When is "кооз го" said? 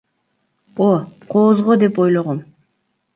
1.33-1.75